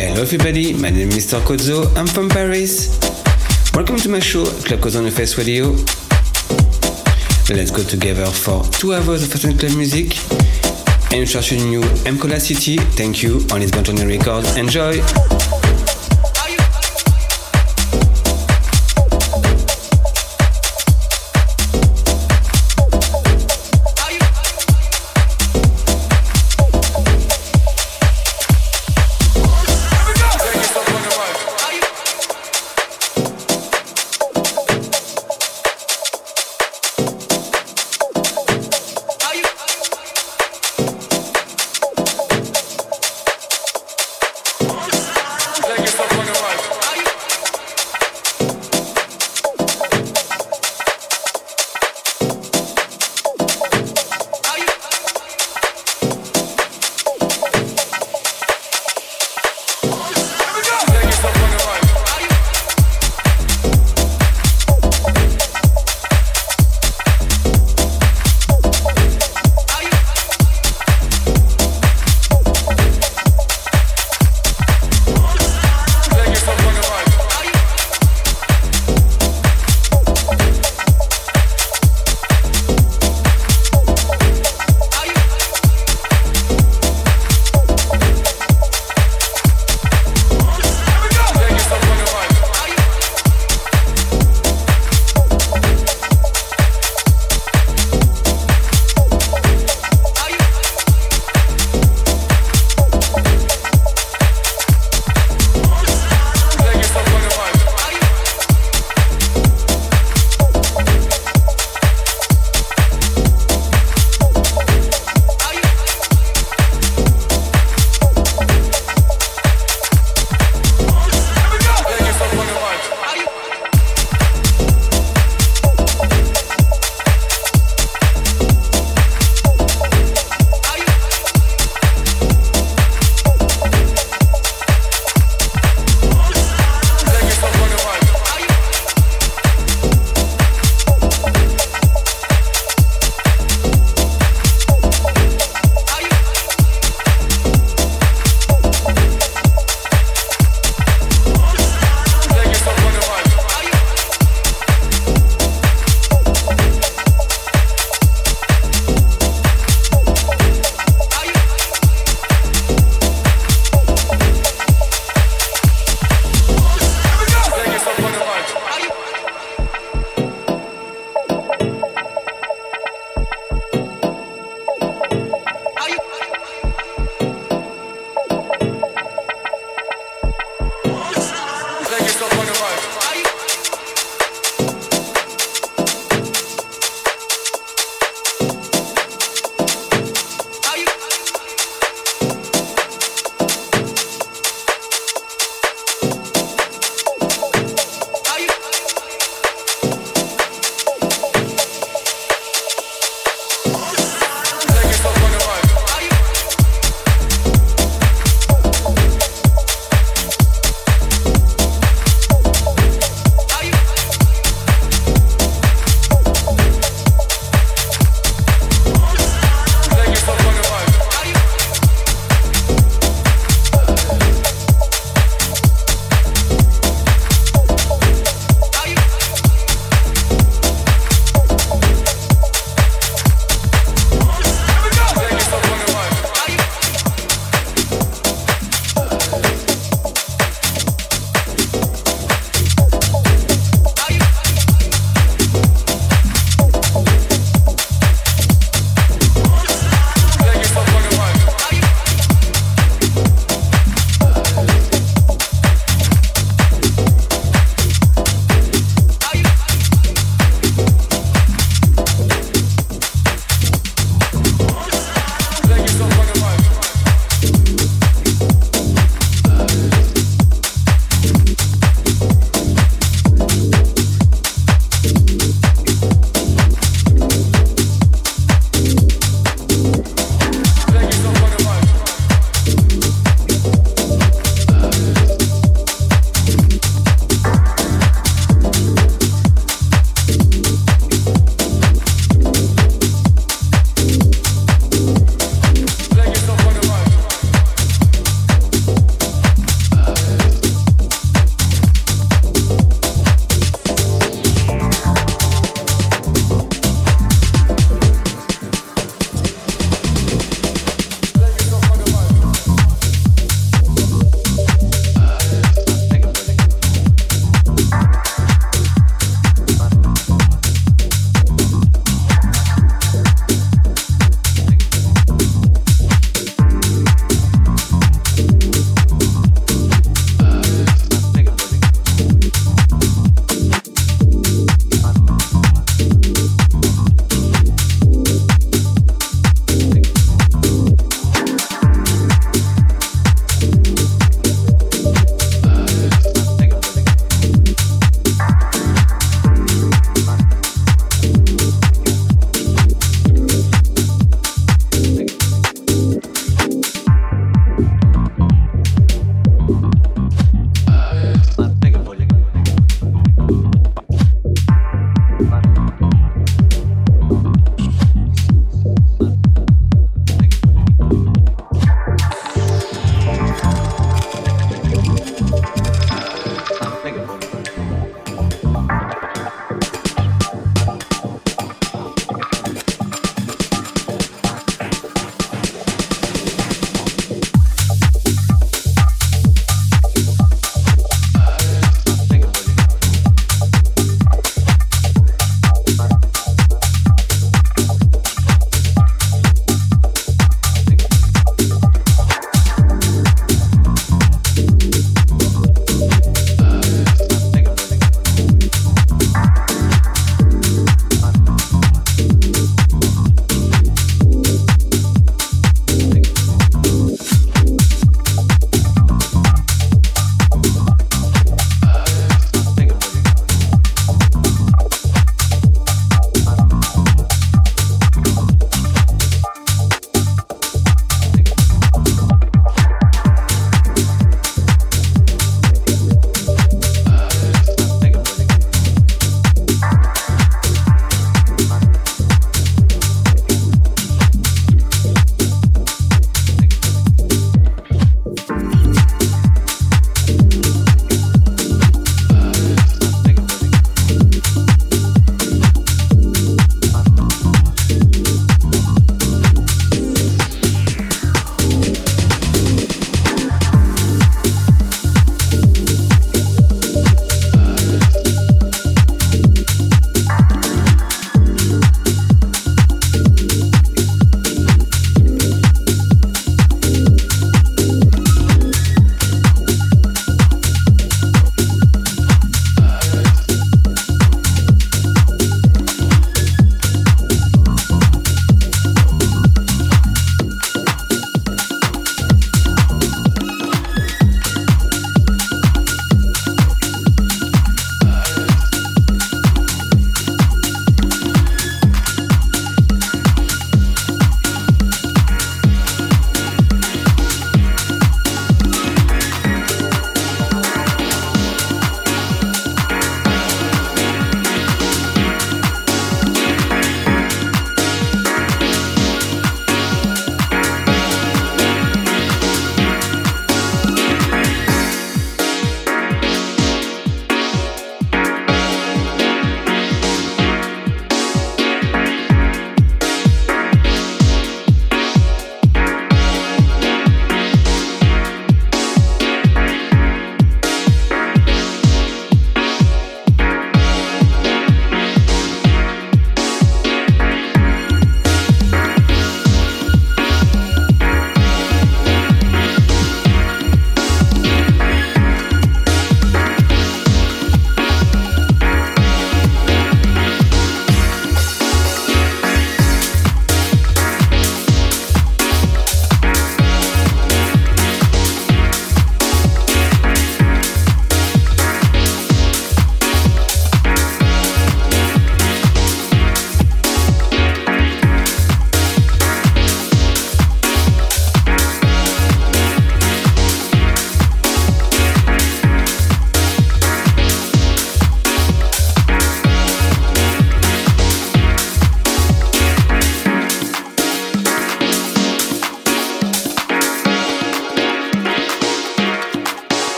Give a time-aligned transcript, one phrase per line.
[0.00, 1.40] Hello everybody, my name is Mr.
[1.40, 3.00] Kozo, I'm from Paris.
[3.74, 5.70] Welcome to my show, Club Kozo on the Face Radio.
[7.52, 10.16] Let's go together for two hours of Fast Club music.
[11.10, 14.56] And introduction new M Cola City, thank you, on Lisbon Records.
[14.56, 15.02] Enjoy!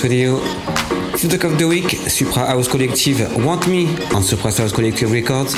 [0.00, 0.40] C'est Close on Face Radio.
[1.16, 5.54] Feedback of the Week, Supra House Collective Want Me on Supra House Collective Records.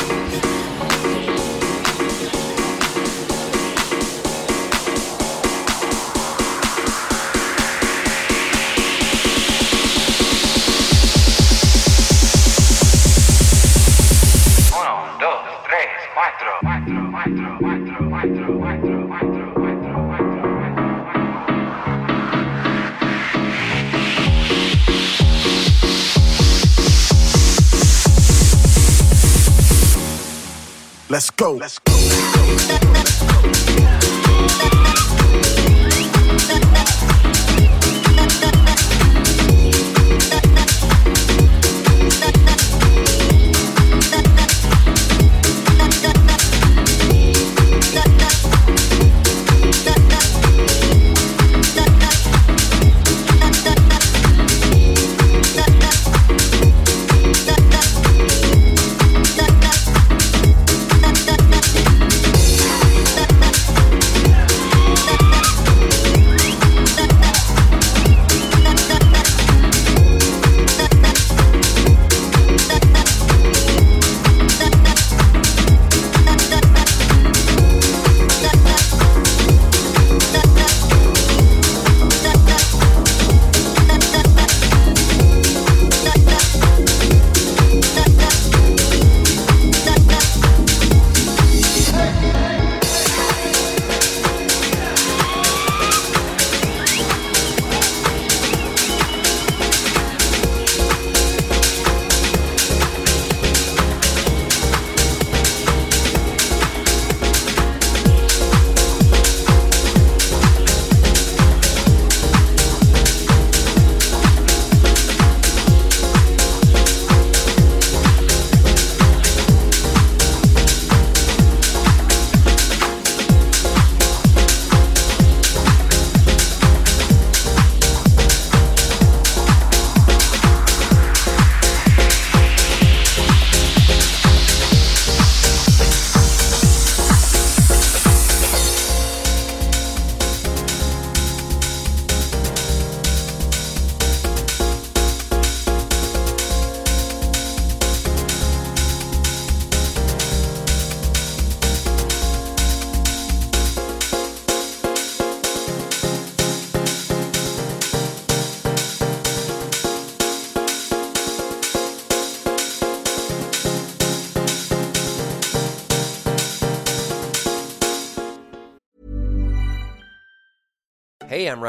[31.12, 31.52] Let's go.
[31.52, 33.72] Let's go.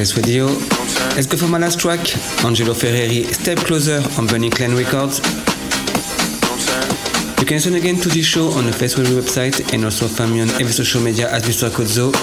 [0.00, 0.46] Face Radio.
[1.14, 2.00] Let's go for my last track?
[2.42, 5.18] Angelo Ferreri, Step Closer on Burning Clan Records.
[7.38, 10.40] You can listen again to this show on the Facebook website and also find me
[10.40, 11.68] on every social media as Mr.
[11.68, 12.14] Kozo.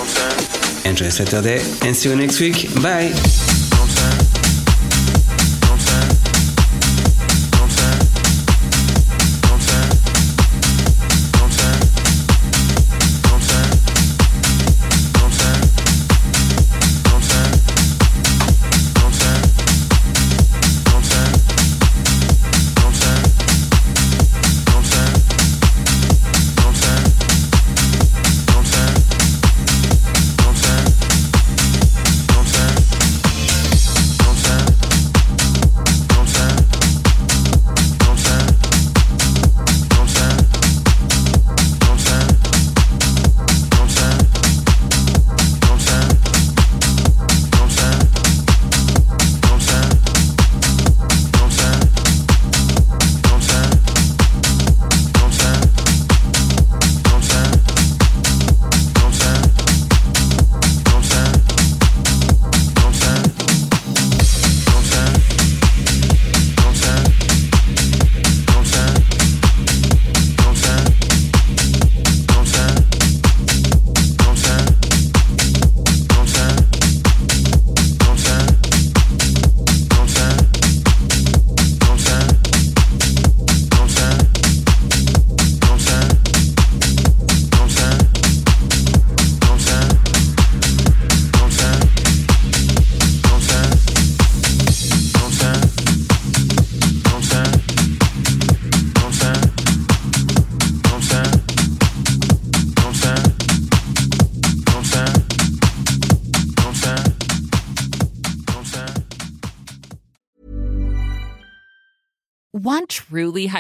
[0.88, 2.74] Enjoy Saturday and see you next week.
[2.82, 3.14] Bye!